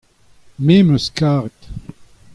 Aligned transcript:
me'm 0.65 0.87
eus 0.95 1.07
karet. 1.17 1.59